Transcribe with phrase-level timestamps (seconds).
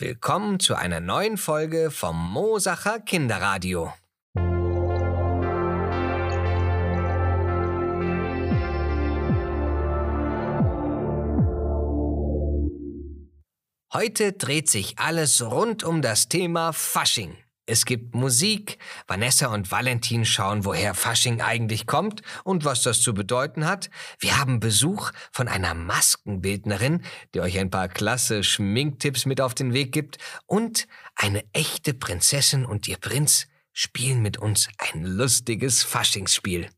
[0.00, 3.92] Willkommen zu einer neuen Folge vom Mosacher Kinderradio.
[13.92, 17.36] Heute dreht sich alles rund um das Thema Fasching.
[17.70, 23.14] Es gibt Musik, Vanessa und Valentin schauen, woher Fasching eigentlich kommt und was das zu
[23.14, 23.90] bedeuten hat.
[24.18, 29.72] Wir haben Besuch von einer Maskenbildnerin, die euch ein paar klasse Schminktipps mit auf den
[29.72, 30.18] Weg gibt.
[30.46, 36.68] Und eine echte Prinzessin und ihr Prinz spielen mit uns ein lustiges Faschingsspiel.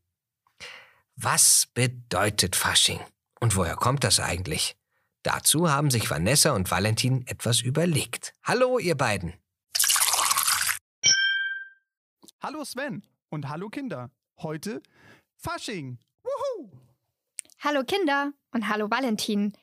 [1.15, 2.99] Was bedeutet Fasching?
[3.39, 4.75] Und woher kommt das eigentlich?
[5.23, 8.35] Dazu haben sich Vanessa und Valentin etwas überlegt.
[8.43, 9.33] Hallo, ihr beiden.
[12.45, 14.11] Hallo Sven und hallo Kinder.
[14.37, 14.83] Heute
[15.37, 15.97] Fasching.
[16.23, 16.71] Wuhu!
[17.61, 19.53] Hallo Kinder und hallo Valentin.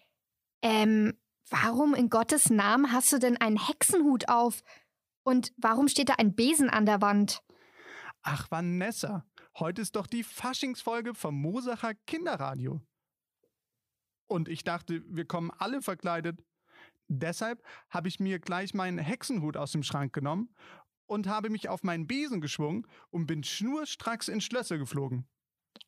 [0.63, 1.13] Ähm,
[1.51, 4.63] warum in Gottes Namen hast du denn einen Hexenhut auf?
[5.25, 7.43] Und warum steht da ein Besen an der Wand?
[8.23, 9.27] Ach Vanessa,
[9.59, 12.81] heute ist doch die Faschingsfolge vom Mosacher Kinderradio.
[14.27, 16.43] Und ich dachte, wir kommen alle verkleidet.
[17.09, 20.55] Deshalb habe ich mir gleich meinen Hexenhut aus dem Schrank genommen
[21.11, 25.27] und habe mich auf meinen Besen geschwungen und bin schnurstracks in Schlösser geflogen.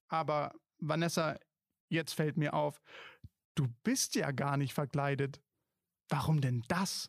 [0.09, 1.39] Aber Vanessa,
[1.89, 2.81] jetzt fällt mir auf,
[3.55, 5.41] du bist ja gar nicht verkleidet.
[6.09, 7.09] Warum denn das?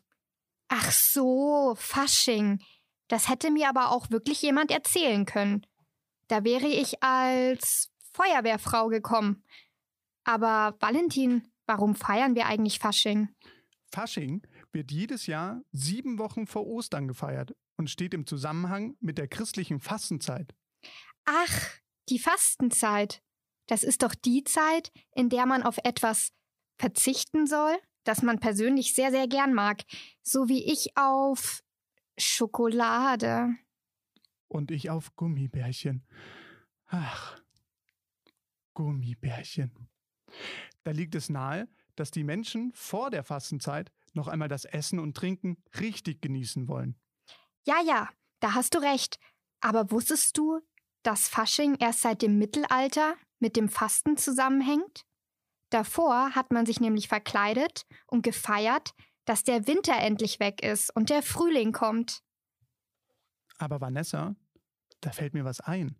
[0.68, 2.60] Ach so, Fasching.
[3.08, 5.66] Das hätte mir aber auch wirklich jemand erzählen können.
[6.28, 9.42] Da wäre ich als Feuerwehrfrau gekommen.
[10.22, 13.28] Aber Valentin, warum feiern wir eigentlich Fasching?
[13.92, 19.28] Fasching wird jedes Jahr sieben Wochen vor Ostern gefeiert und steht im Zusammenhang mit der
[19.28, 20.54] christlichen Fastenzeit.
[21.24, 21.70] Ach,
[22.08, 23.22] die Fastenzeit.
[23.66, 26.32] Das ist doch die Zeit, in der man auf etwas
[26.78, 29.82] verzichten soll, das man persönlich sehr, sehr gern mag.
[30.22, 31.62] So wie ich auf
[32.18, 33.54] Schokolade.
[34.48, 36.06] Und ich auf Gummibärchen.
[36.86, 37.40] Ach,
[38.74, 39.88] Gummibärchen.
[40.82, 45.16] Da liegt es nahe, dass die Menschen vor der Fastenzeit noch einmal das Essen und
[45.16, 46.96] Trinken richtig genießen wollen.
[47.66, 48.08] Ja, ja,
[48.40, 49.18] da hast du recht.
[49.60, 50.60] Aber wusstest du,
[51.02, 55.04] dass Fasching erst seit dem Mittelalter mit dem Fasten zusammenhängt?
[55.70, 61.08] Davor hat man sich nämlich verkleidet und gefeiert, dass der Winter endlich weg ist und
[61.08, 62.22] der Frühling kommt.
[63.58, 64.36] Aber Vanessa,
[65.00, 65.96] da fällt mir was ein.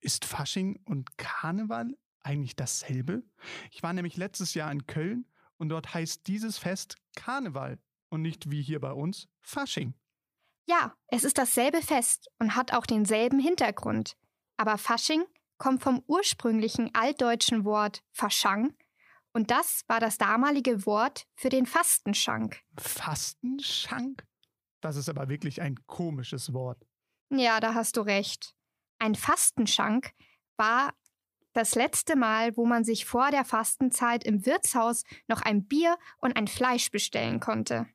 [0.00, 3.22] Ist Fasching und Karneval eigentlich dasselbe?
[3.70, 5.26] Ich war nämlich letztes Jahr in Köln
[5.58, 9.94] und dort heißt dieses Fest Karneval und nicht wie hier bei uns Fasching.
[10.66, 14.16] Ja, es ist dasselbe Fest und hat auch denselben Hintergrund.
[14.56, 15.24] Aber Fasching
[15.58, 18.74] kommt vom ursprünglichen altdeutschen Wort Faschang
[19.36, 22.62] und das war das damalige Wort für den Fastenschank.
[22.78, 24.26] Fastenschank?
[24.80, 26.82] Das ist aber wirklich ein komisches Wort.
[27.28, 28.54] Ja, da hast du recht.
[28.98, 30.12] Ein Fastenschank
[30.56, 30.94] war
[31.52, 36.34] das letzte Mal, wo man sich vor der Fastenzeit im Wirtshaus noch ein Bier und
[36.34, 37.86] ein Fleisch bestellen konnte.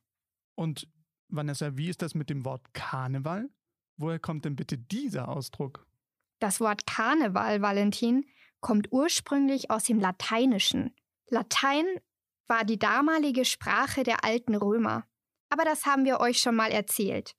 [0.54, 0.88] Und
[1.32, 3.48] Vanessa, wie ist das mit dem Wort Karneval?
[3.96, 5.86] Woher kommt denn bitte dieser Ausdruck?
[6.40, 8.26] Das Wort Karneval, Valentin,
[8.60, 10.94] kommt ursprünglich aus dem Lateinischen.
[11.28, 11.86] Latein
[12.48, 15.06] war die damalige Sprache der alten Römer.
[15.48, 17.34] Aber das haben wir euch schon mal erzählt.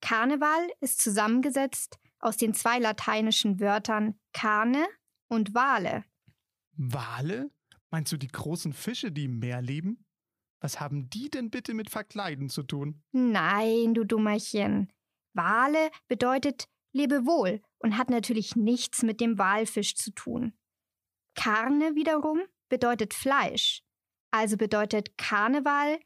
[0.00, 4.86] Karneval ist zusammengesetzt aus den zwei lateinischen Wörtern Carne
[5.28, 6.04] und Wale.
[6.72, 7.50] Wale?
[7.90, 10.04] Meinst du die großen Fische, die im Meer leben?
[10.60, 13.02] Was haben die denn bitte mit Verkleiden zu tun?
[13.12, 14.92] Nein, du Dummerchen.
[15.34, 20.52] Wale bedeutet Lebewohl und hat natürlich nichts mit dem Walfisch zu tun.
[21.34, 23.82] Karne wiederum bedeutet Fleisch.
[24.30, 26.00] Also bedeutet Karneval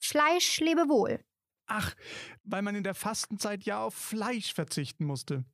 [0.00, 1.22] Fleisch Lebewohl.
[1.66, 1.94] Ach,
[2.44, 5.44] weil man in der Fastenzeit ja auf Fleisch verzichten musste.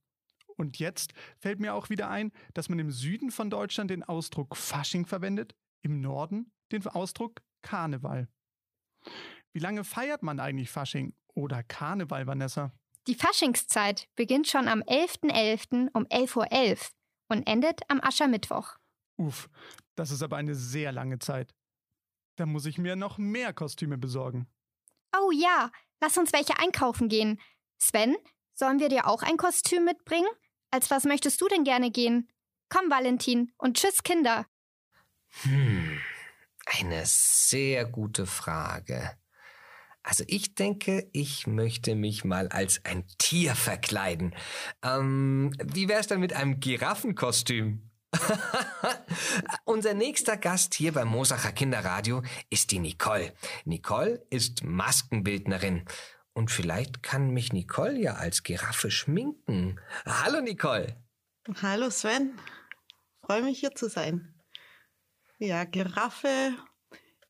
[0.56, 4.56] Und jetzt fällt mir auch wieder ein, dass man im Süden von Deutschland den Ausdruck
[4.56, 8.28] Fasching verwendet, im Norden den Ausdruck Karneval.
[9.52, 12.72] Wie lange feiert man eigentlich Fasching oder Karneval, Vanessa?
[13.06, 15.30] Die Faschingszeit beginnt schon am 11.11.
[15.30, 15.88] .11.
[15.92, 16.90] um 11.11 Uhr .11
[17.28, 18.76] und endet am Aschermittwoch.
[19.16, 19.48] Uff,
[19.94, 21.54] das ist aber eine sehr lange Zeit.
[22.36, 24.48] Da muss ich mir noch mehr Kostüme besorgen.
[25.16, 27.40] Oh ja, lass uns welche einkaufen gehen.
[27.78, 28.16] Sven,
[28.54, 30.28] sollen wir dir auch ein Kostüm mitbringen?
[30.70, 32.28] Als was möchtest du denn gerne gehen?
[32.68, 34.46] Komm, Valentin, und tschüss, Kinder.
[35.42, 36.00] Hm,
[36.84, 39.10] eine sehr gute Frage.
[40.02, 44.34] Also ich denke, ich möchte mich mal als ein Tier verkleiden.
[44.82, 47.90] Ähm, wie wär's dann mit einem Giraffenkostüm?
[49.64, 53.32] Unser nächster Gast hier beim Mosacher Kinderradio ist die Nicole.
[53.64, 55.86] Nicole ist Maskenbildnerin.
[56.34, 59.80] Und vielleicht kann mich Nicole ja als Giraffe schminken.
[60.04, 60.96] Hallo Nicole.
[61.62, 62.38] Hallo Sven.
[63.24, 64.34] Freue mich hier zu sein.
[65.38, 66.54] Ja, Giraffe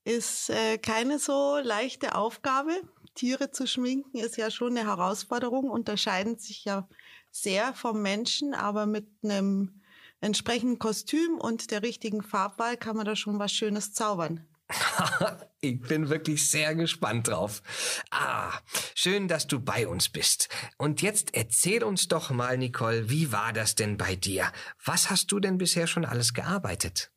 [0.04, 2.72] ist äh, keine so leichte Aufgabe.
[3.14, 6.88] Tiere zu schminken ist ja schon eine Herausforderung, unterscheiden sich ja
[7.30, 9.80] sehr vom Menschen, aber mit einem
[10.20, 14.46] entsprechenden Kostüm und der richtigen Farbwahl kann man da schon was Schönes zaubern.
[15.60, 17.62] ich bin wirklich sehr gespannt drauf.
[18.10, 18.52] Ah,
[18.94, 20.48] schön, dass du bei uns bist.
[20.78, 24.50] Und jetzt erzähl uns doch mal, Nicole, wie war das denn bei dir?
[24.84, 27.13] Was hast du denn bisher schon alles gearbeitet?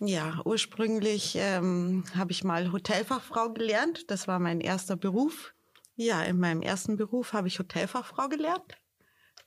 [0.00, 4.10] Ja, ursprünglich ähm, habe ich mal Hotelfachfrau gelernt.
[4.10, 5.54] Das war mein erster Beruf.
[5.94, 8.76] Ja, in meinem ersten Beruf habe ich Hotelfachfrau gelernt.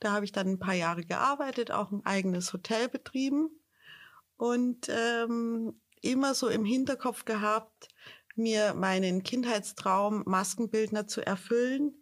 [0.00, 3.50] Da habe ich dann ein paar Jahre gearbeitet, auch ein eigenes Hotel betrieben
[4.38, 7.88] und ähm, immer so im Hinterkopf gehabt,
[8.34, 11.92] mir meinen Kindheitstraum Maskenbildner zu erfüllen.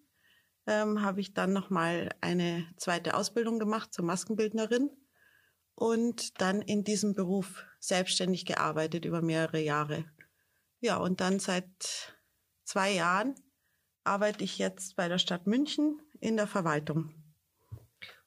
[0.69, 4.91] Ähm, habe ich dann noch mal eine zweite Ausbildung gemacht zur Maskenbildnerin
[5.77, 10.05] und dann in diesem Beruf selbstständig gearbeitet über mehrere Jahre.
[10.81, 12.17] Ja, und dann seit
[12.65, 13.35] zwei Jahren
[14.03, 17.15] arbeite ich jetzt bei der Stadt München in der Verwaltung.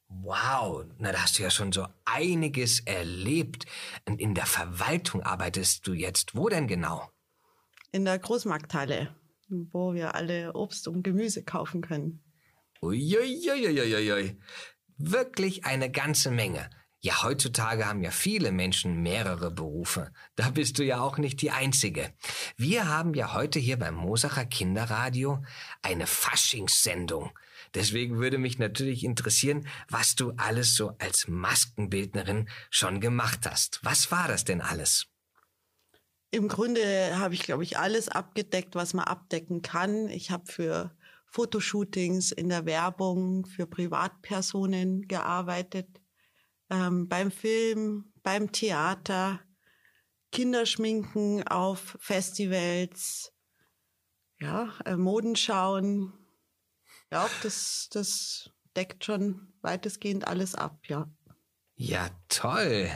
[0.07, 3.65] Wow, na da hast du ja schon so einiges erlebt.
[4.05, 6.35] Und in der Verwaltung arbeitest du jetzt.
[6.35, 7.09] Wo denn genau?
[7.91, 9.15] In der Großmarkthalle,
[9.49, 12.23] wo wir alle Obst und Gemüse kaufen können.
[12.81, 14.39] Uiuiuiuiui.
[14.97, 16.69] Wirklich eine ganze Menge.
[17.01, 20.11] Ja, heutzutage haben ja viele Menschen mehrere Berufe.
[20.35, 22.13] Da bist du ja auch nicht die Einzige.
[22.57, 25.41] Wir haben ja heute hier beim Mosacher Kinderradio
[25.81, 27.31] eine Faschingssendung.
[27.73, 33.79] Deswegen würde mich natürlich interessieren, was du alles so als Maskenbildnerin schon gemacht hast.
[33.81, 35.07] Was war das denn alles?
[36.31, 40.09] Im Grunde habe ich, glaube ich, alles abgedeckt, was man abdecken kann.
[40.09, 40.91] Ich habe für
[41.27, 45.87] Fotoshootings in der Werbung, für Privatpersonen gearbeitet
[46.69, 49.39] ähm, beim Film, beim Theater,
[50.31, 53.33] Kinderschminken auf Festivals,
[54.39, 56.13] ja, äh, Modenschauen.
[57.11, 61.09] Ja, das, das deckt schon weitestgehend alles ab, ja.
[61.75, 62.89] Ja, toll.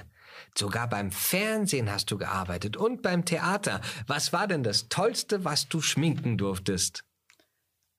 [0.56, 3.82] Sogar beim Fernsehen hast du gearbeitet und beim Theater.
[4.08, 7.04] Was war denn das Tollste, was du schminken durftest?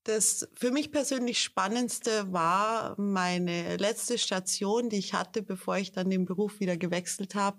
[0.05, 6.11] Das für mich persönlich Spannendste war meine letzte Station, die ich hatte, bevor ich dann
[6.11, 7.59] den Beruf wieder gewechselt habe,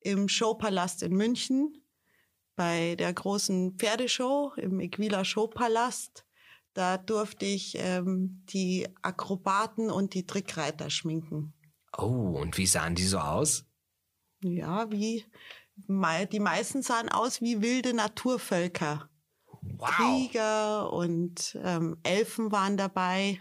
[0.00, 1.82] im Showpalast in München
[2.56, 6.26] bei der großen Pferdeshow im Equila Showpalast.
[6.74, 11.54] Da durfte ich ähm, die Akrobaten und die Trickreiter schminken.
[11.96, 13.64] Oh, und wie sahen die so aus?
[14.42, 15.24] Ja, wie
[15.76, 19.08] die meisten sahen aus wie wilde Naturvölker.
[19.62, 19.88] Wow.
[19.90, 23.40] Krieger und ähm, Elfen waren dabei.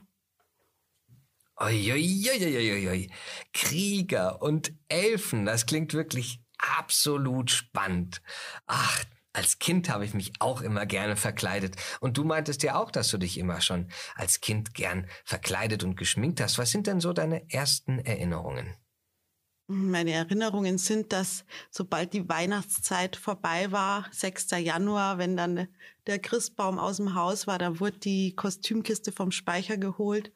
[1.60, 3.10] Uiuiuiuiui.
[3.54, 8.22] Krieger und Elfen, das klingt wirklich absolut spannend.
[8.68, 9.04] Ach,
[9.34, 11.75] als Kind habe ich mich auch immer gerne verkleidet.
[12.00, 15.96] Und du meintest ja auch, dass du dich immer schon als Kind gern verkleidet und
[15.96, 16.58] geschminkt hast.
[16.58, 18.75] Was sind denn so deine ersten Erinnerungen?
[19.69, 24.52] Meine Erinnerungen sind, dass sobald die Weihnachtszeit vorbei war, 6.
[24.60, 25.68] Januar, wenn dann
[26.08, 30.32] der Christbaum aus dem Haus war, da wurde die Kostümkiste vom Speicher geholt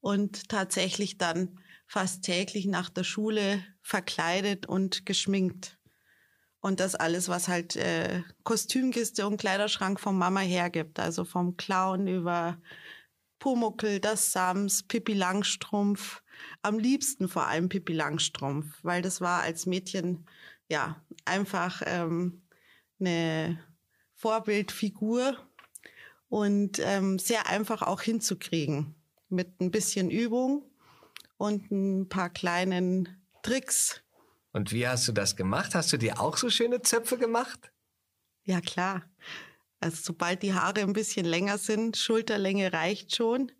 [0.00, 1.58] und tatsächlich dann
[1.88, 5.78] fast täglich nach der Schule verkleidet und geschminkt.
[6.60, 11.00] Und das alles, was halt äh, Kostümkiste und Kleiderschrank von Mama hergibt.
[11.00, 12.58] Also vom Clown über
[13.38, 16.22] Pumuckel, das Sams, Pippi Langstrumpf,
[16.62, 20.26] am liebsten vor allem Pippi Langstrumpf, weil das war als Mädchen
[20.68, 22.42] ja einfach ähm,
[22.98, 23.58] eine
[24.14, 25.36] Vorbildfigur
[26.28, 28.94] und ähm, sehr einfach auch hinzukriegen
[29.28, 30.64] mit ein bisschen Übung
[31.36, 34.02] und ein paar kleinen Tricks.
[34.52, 35.74] Und wie hast du das gemacht?
[35.74, 37.72] Hast du dir auch so schöne Zöpfe gemacht?
[38.44, 39.02] Ja, klar.
[39.80, 43.52] Also sobald die Haare ein bisschen länger sind, Schulterlänge reicht schon,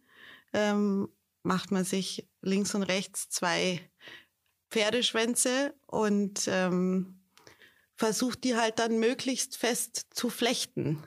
[0.52, 1.08] ähm,
[1.42, 3.80] macht man sich links und rechts zwei
[4.70, 7.20] Pferdeschwänze und ähm,
[7.94, 11.06] versucht die halt dann möglichst fest zu flechten.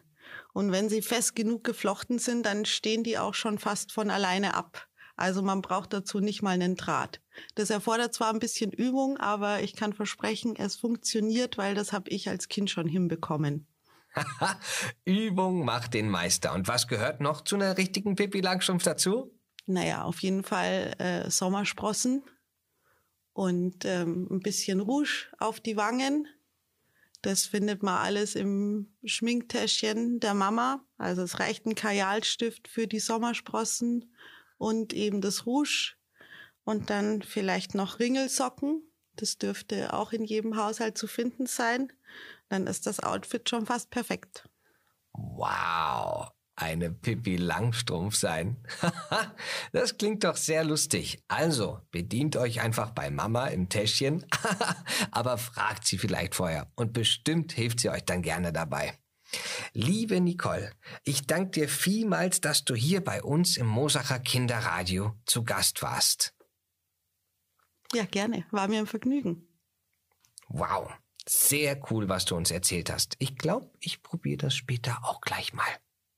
[0.53, 4.55] Und wenn sie fest genug geflochten sind, dann stehen die auch schon fast von alleine
[4.55, 4.87] ab.
[5.15, 7.21] Also man braucht dazu nicht mal einen Draht.
[7.55, 12.09] Das erfordert zwar ein bisschen Übung, aber ich kann versprechen, es funktioniert, weil das habe
[12.09, 13.67] ich als Kind schon hinbekommen.
[15.05, 16.53] Übung macht den Meister.
[16.53, 19.33] Und was gehört noch zu einer richtigen Pippi Langstrumpf dazu?
[19.65, 22.23] Naja, auf jeden Fall äh, Sommersprossen
[23.33, 26.27] und ähm, ein bisschen Rouge auf die Wangen.
[27.21, 30.85] Das findet man alles im Schminktäschchen der Mama.
[30.97, 34.13] Also es reicht ein Kajalstift für die Sommersprossen
[34.57, 35.93] und eben das Rouge
[36.63, 38.83] und dann vielleicht noch Ringelsocken.
[39.19, 41.91] Das dürfte auch in jedem Haushalt zu finden sein.
[42.47, 44.47] Dann ist das Outfit schon fast perfekt.
[45.11, 48.65] Wow, eine Pippi Langstrumpf sein.
[49.73, 51.21] das klingt doch sehr lustig.
[51.27, 54.25] Also, bedient euch einfach bei Mama im Täschchen,
[55.11, 58.97] aber fragt sie vielleicht vorher und bestimmt hilft sie euch dann gerne dabei.
[59.73, 60.71] Liebe Nicole,
[61.03, 66.33] ich danke dir vielmals, dass du hier bei uns im Mosacher Kinderradio zu Gast warst.
[67.93, 68.45] Ja, gerne.
[68.51, 69.47] War mir ein Vergnügen.
[70.47, 70.91] Wow,
[71.27, 73.15] sehr cool, was du uns erzählt hast.
[73.19, 75.67] Ich glaube, ich probiere das später auch gleich mal.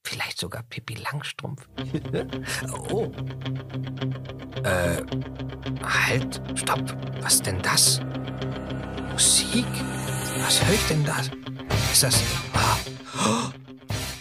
[0.04, 1.68] Vielleicht sogar Pippi Langstrumpf.
[2.90, 3.12] oh.
[4.64, 5.04] Äh,
[5.84, 6.98] halt, stopp.
[7.22, 8.00] Was denn das?
[9.12, 9.68] Musik?
[10.40, 11.20] Was höre ich denn da?
[11.92, 12.24] Ist das...
[12.54, 12.78] Ah.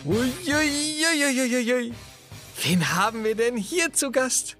[0.04, 1.94] Uiuiuiuiui.
[2.62, 4.56] Wen haben wir denn hier zu Gast?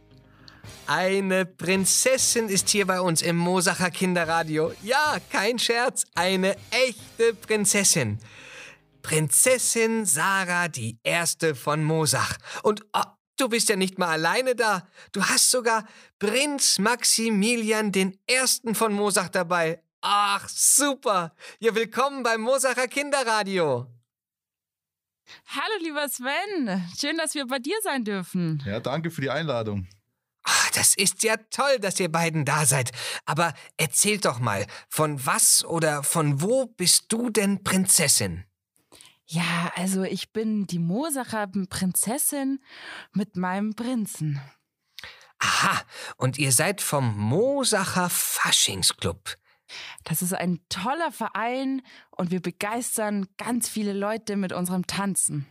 [0.93, 4.73] Eine Prinzessin ist hier bei uns im Mosacher Kinderradio.
[4.83, 8.19] Ja, kein Scherz, eine echte Prinzessin.
[9.01, 12.37] Prinzessin Sarah, die erste von Mosach.
[12.65, 13.05] Und oh,
[13.37, 14.85] du bist ja nicht mal alleine da.
[15.13, 15.87] Du hast sogar
[16.19, 19.85] Prinz Maximilian den ersten von Mosach dabei.
[20.01, 21.37] Ach, super.
[21.61, 23.87] Ja, willkommen beim Mosacher Kinderradio.
[25.47, 26.85] Hallo, lieber Sven.
[27.01, 28.61] Schön, dass wir bei dir sein dürfen.
[28.67, 29.87] Ja, danke für die Einladung.
[30.53, 32.91] Ach, das ist ja toll, dass ihr beiden da seid.
[33.25, 38.45] Aber erzählt doch mal, von was oder von wo bist du denn Prinzessin?
[39.27, 42.59] Ja, also ich bin die Mosacher Prinzessin
[43.13, 44.41] mit meinem Prinzen.
[45.39, 45.83] Aha,
[46.17, 49.37] und ihr seid vom Mosacher Faschingsclub.
[50.03, 51.81] Das ist ein toller Verein
[52.11, 55.47] und wir begeistern ganz viele Leute mit unserem Tanzen.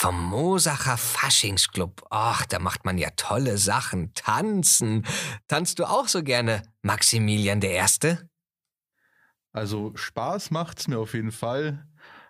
[0.00, 2.06] Vom Mosacher Faschingsclub.
[2.10, 4.14] Ach, da macht man ja tolle Sachen.
[4.14, 5.04] Tanzen.
[5.48, 8.30] Tanzt du auch so gerne, Maximilian der Erste?
[9.50, 11.84] Also Spaß macht's mir auf jeden Fall.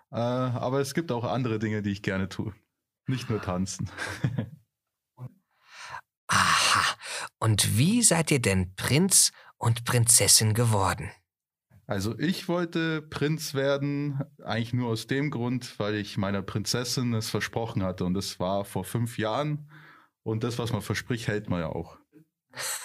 [0.09, 2.55] Äh, aber es gibt auch andere Dinge, die ich gerne tue.
[3.05, 3.87] Nicht nur tanzen.
[6.25, 6.95] Aha.
[7.37, 11.11] Und wie seid ihr denn Prinz und Prinzessin geworden?
[11.89, 17.31] Also ich wollte Prinz werden, eigentlich nur aus dem Grund, weil ich meiner Prinzessin es
[17.31, 18.05] versprochen hatte.
[18.05, 19.71] Und das war vor fünf Jahren.
[20.21, 21.97] Und das, was man verspricht, hält man ja auch.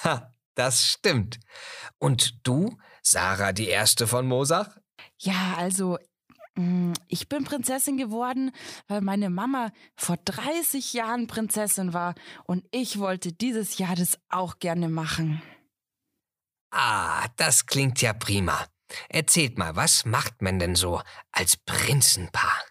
[0.04, 1.38] Ha, das stimmt.
[1.98, 4.74] Und du, Sarah, die erste von Mosach?
[5.18, 5.98] Ja, also
[6.56, 8.52] Mm, ich bin Prinzessin geworden,
[8.86, 14.60] weil meine Mama vor 30 Jahren Prinzessin war und ich wollte dieses Jahr das auch
[14.60, 15.42] gerne machen.
[16.70, 18.66] Ah, das klingt ja prima.
[19.08, 21.00] Erzählt mal, was macht man denn so
[21.32, 22.62] als Prinzenpaar?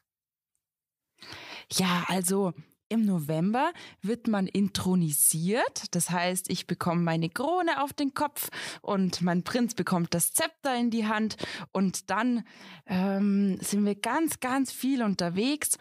[1.72, 2.54] Ja, also
[2.94, 5.96] im November wird man intronisiert.
[5.96, 8.50] Das heißt, ich bekomme meine Krone auf den Kopf
[8.82, 11.38] und mein Prinz bekommt das Zepter in die Hand.
[11.72, 12.46] Und dann
[12.86, 15.78] ähm, sind wir ganz, ganz viel unterwegs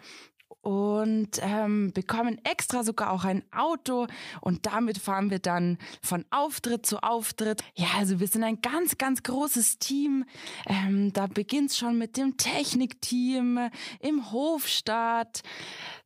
[0.63, 4.07] und ähm, bekommen extra sogar auch ein Auto
[4.39, 7.63] und damit fahren wir dann von Auftritt zu Auftritt.
[7.75, 10.23] Ja, also wir sind ein ganz, ganz großes Team.
[10.65, 15.41] Ähm, da beginnt schon mit dem Technikteam im Hofstaat,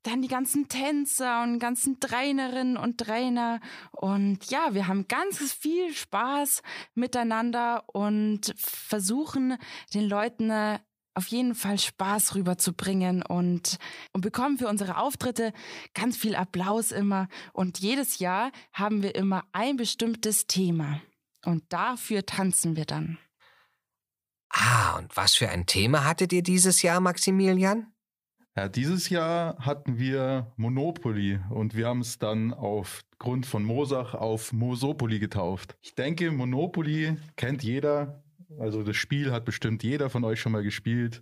[0.02, 3.60] dann die ganzen Tänzer und ganzen Trainerinnen und Trainer
[3.92, 6.64] und ja, wir haben ganz viel Spaß
[6.96, 9.58] miteinander und versuchen
[9.94, 10.52] den Leuten
[11.18, 13.78] auf jeden Fall Spaß rüberzubringen und,
[14.14, 15.52] und bekommen für unsere Auftritte
[15.96, 17.28] ganz viel Applaus immer.
[17.54, 21.02] Und jedes Jahr haben wir immer ein bestimmtes Thema.
[21.44, 23.18] Und dafür tanzen wir dann.
[24.50, 27.88] Ah, und was für ein Thema hattet ihr dieses Jahr, Maximilian?
[28.56, 34.54] Ja, dieses Jahr hatten wir Monopoly und wir haben es dann aufgrund von Mosach auf
[34.54, 35.78] Mosopoly getauft.
[35.82, 38.24] Ich denke, Monopoly kennt jeder,
[38.60, 41.22] also das Spiel hat bestimmt jeder von euch schon mal gespielt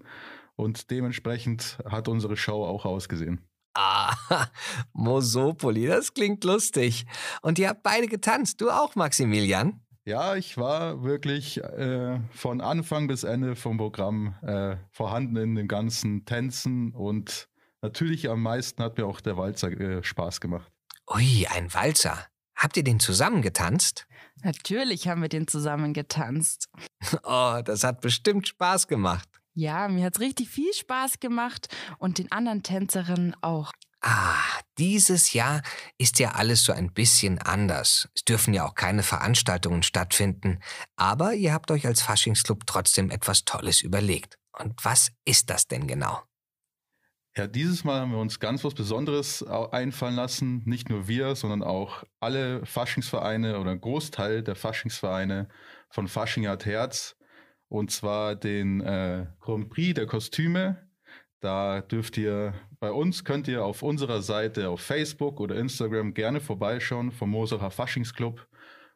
[0.56, 3.42] und dementsprechend hat unsere Show auch ausgesehen.
[3.74, 4.16] Ah,
[4.94, 7.06] Mosopoli, das klingt lustig.
[7.42, 9.82] Und ihr habt beide getanzt, du auch, Maximilian?
[10.06, 15.68] Ja, ich war wirklich äh, von Anfang bis Ende vom Programm äh, vorhanden in den
[15.68, 17.50] ganzen Tänzen und
[17.82, 20.72] natürlich am meisten hat mir auch der Walzer äh, Spaß gemacht.
[21.12, 22.28] Ui, ein Walzer.
[22.56, 24.08] Habt ihr den zusammen getanzt?
[24.44, 26.70] Natürlich haben wir den zusammen getanzt.
[27.24, 29.28] Oh, das hat bestimmt Spaß gemacht.
[29.54, 33.72] Ja, mir hat's richtig viel Spaß gemacht und den anderen Tänzerinnen auch.
[34.02, 34.36] Ah,
[34.78, 35.62] dieses Jahr
[35.98, 38.08] ist ja alles so ein bisschen anders.
[38.14, 40.60] Es dürfen ja auch keine Veranstaltungen stattfinden.
[40.96, 44.38] Aber ihr habt euch als Faschingsclub trotzdem etwas Tolles überlegt.
[44.52, 46.22] Und was ist das denn genau?
[47.38, 50.62] Ja, dieses Mal haben wir uns ganz was Besonderes einfallen lassen.
[50.66, 55.50] Nicht nur wir, sondern auch alle Faschingsvereine oder ein Großteil der Faschingsvereine
[55.90, 57.18] von Fasching hat Herz.
[57.68, 60.86] Und zwar den äh, Grand Prix der Kostüme
[61.46, 66.42] da dürft ihr bei uns, könnt ihr auf unserer Seite auf Facebook oder Instagram gerne
[66.42, 68.48] vorbeischauen vom Mosacher Faschingsclub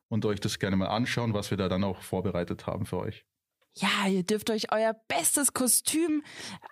[0.08, 3.29] und euch das gerne mal anschauen, was wir da dann auch vorbereitet haben für euch.
[3.80, 6.22] Ja, ihr dürft euch euer bestes Kostüm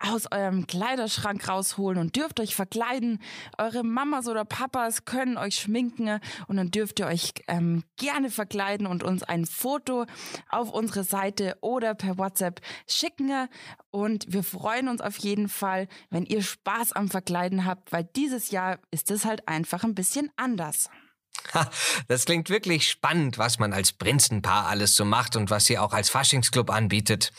[0.02, 3.22] aus eurem Kleiderschrank rausholen und dürft euch verkleiden.
[3.58, 8.88] Eure Mamas oder Papas können euch schminken und dann dürft ihr euch ähm, gerne verkleiden
[8.88, 10.06] und uns ein Foto
[10.50, 12.60] auf unsere Seite oder per WhatsApp
[12.90, 13.48] schicken.
[13.90, 18.52] Und wir freuen uns auf jeden Fall, wenn ihr Spaß am Verkleiden habt, weil dieses
[18.52, 20.90] Jahr ist es halt einfach ein bisschen anders.
[22.08, 25.94] Das klingt wirklich spannend, was man als Prinzenpaar alles so macht und was ihr auch
[25.94, 27.32] als Faschingsclub anbietet.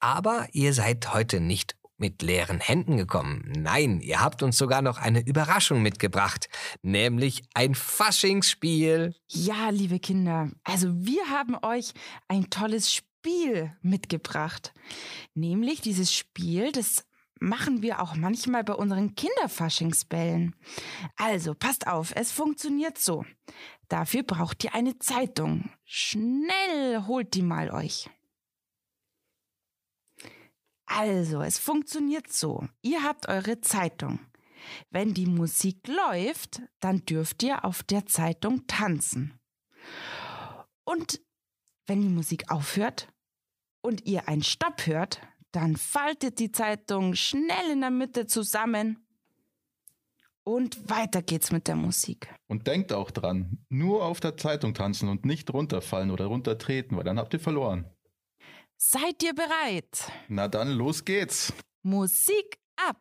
[0.00, 3.52] Aber ihr seid heute nicht mit leeren Händen gekommen.
[3.56, 6.48] Nein, ihr habt uns sogar noch eine Überraschung mitgebracht,
[6.82, 9.14] nämlich ein Faschingsspiel.
[9.28, 11.92] Ja, liebe Kinder, also wir haben euch
[12.28, 14.74] ein tolles Spiel mitgebracht.
[15.34, 17.04] Nämlich dieses Spiel, das
[17.40, 20.54] machen wir auch manchmal bei unseren Kinderfaschingsbällen.
[21.16, 23.24] Also, passt auf, es funktioniert so.
[23.88, 25.70] Dafür braucht ihr eine Zeitung.
[25.84, 28.08] Schnell holt die mal euch.
[30.86, 32.68] Also, es funktioniert so.
[32.82, 34.20] Ihr habt eure Zeitung.
[34.90, 39.38] Wenn die Musik läuft, dann dürft ihr auf der Zeitung tanzen.
[40.84, 41.20] Und
[41.86, 43.08] wenn die Musik aufhört
[43.82, 45.20] und ihr einen Stopp hört,
[45.54, 49.06] dann faltet die Zeitung schnell in der Mitte zusammen
[50.42, 52.28] und weiter geht's mit der Musik.
[52.48, 57.04] Und denkt auch dran, nur auf der Zeitung tanzen und nicht runterfallen oder runtertreten, weil
[57.04, 57.88] dann habt ihr verloren.
[58.76, 60.10] Seid ihr bereit?
[60.28, 61.52] Na dann, los geht's.
[61.82, 63.00] Musik ab.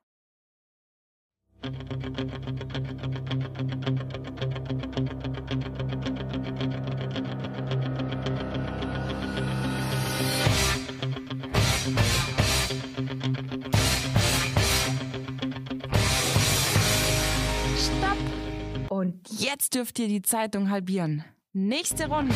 [19.04, 21.26] Und jetzt dürft ihr die Zeitung halbieren.
[21.52, 22.34] Nächste Runde.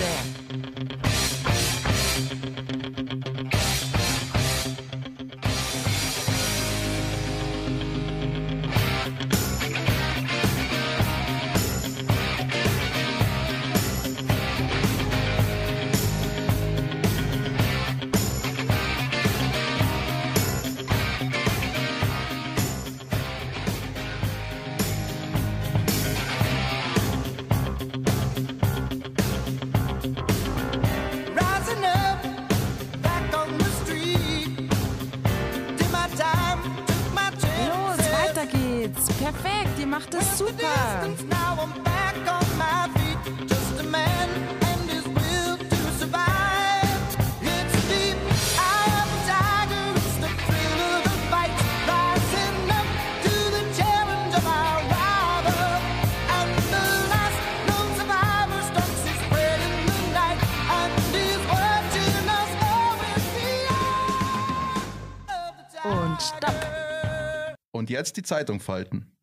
[67.87, 69.16] Und jetzt die Zeitung falten.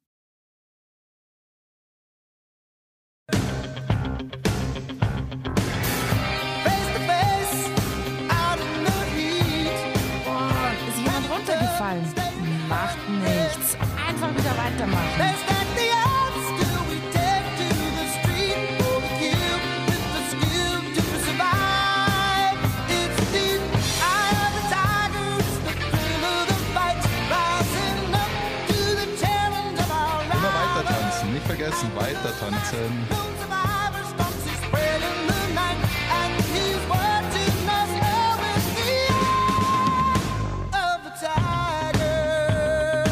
[32.39, 33.07] Tanzen.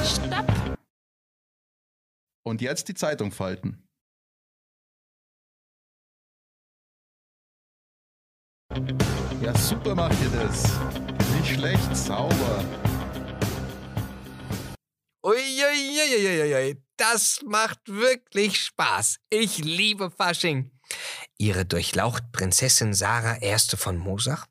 [0.05, 0.77] Stopp!
[2.45, 3.83] Und jetzt die Zeitung falten.
[9.43, 10.65] Ja, super macht ihr das.
[11.37, 12.65] Nicht schlecht, sauber.
[15.25, 19.17] Uiuiuiuiui, das macht wirklich Spaß.
[19.29, 20.71] Ich liebe Fasching.
[21.37, 24.47] Ihre Durchlaucht Prinzessin Sarah Erste von Mosach,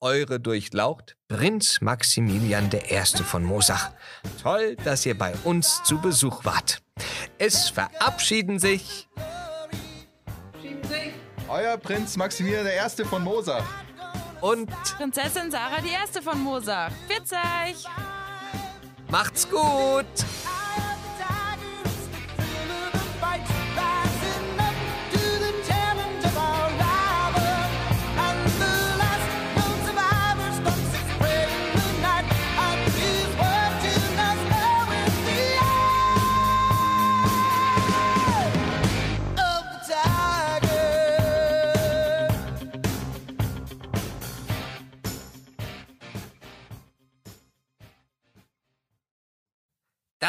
[0.00, 3.90] eure Durchlaucht Prinz Maximilian der Erste von Mosach.
[4.40, 6.80] Toll, dass ihr bei uns zu Besuch wart.
[7.38, 9.08] Es verabschieden sich
[11.48, 13.04] Euer Prinz Maximilian I.
[13.04, 13.66] von Mosach.
[14.40, 16.92] und Prinzessin Sarah, die erste von Mosach.
[17.08, 17.84] Pfiat euch!
[19.08, 20.06] macht's gut.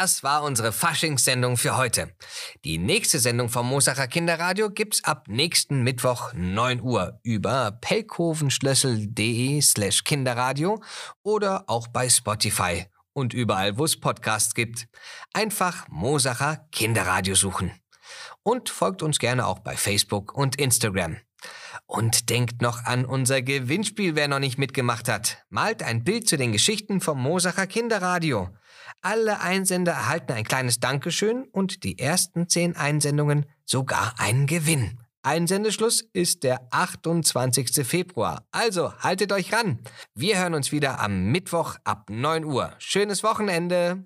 [0.02, 2.12] Das war unsere Faschingssendung für heute.
[2.64, 10.02] Die nächste Sendung vom Mosacher Kinderradio gibt's ab nächsten Mittwoch 9 Uhr über pelkovenschlössel.de slash
[10.02, 10.82] Kinderradio
[11.22, 14.88] oder auch bei Spotify und überall, wo es Podcasts gibt.
[15.34, 17.70] Einfach Mosacher Kinderradio suchen.
[18.42, 21.18] Und folgt uns gerne auch bei Facebook und Instagram.
[21.86, 25.44] Und denkt noch an unser Gewinnspiel, wer noch nicht mitgemacht hat.
[25.50, 28.48] Malt ein Bild zu den Geschichten vom Mosacher Kinderradio.
[29.00, 34.98] Alle Einsender erhalten ein kleines Dankeschön und die ersten zehn Einsendungen sogar einen Gewinn.
[35.24, 37.86] Einsendeschluss ist der 28.
[37.86, 38.44] Februar.
[38.50, 39.78] Also haltet euch ran.
[40.14, 42.74] Wir hören uns wieder am Mittwoch ab 9 Uhr.
[42.78, 44.04] Schönes Wochenende.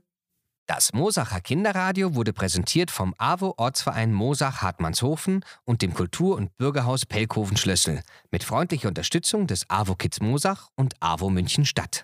[0.67, 7.07] Das Mosacher Kinderradio wurde präsentiert vom AWO Ortsverein Mosach Hartmannshofen und dem Kultur- und Bürgerhaus
[7.07, 8.03] Pelkoven Schlössel
[8.33, 12.03] mit freundlicher Unterstützung des AWO Kids Mosach und AWO München Stadt.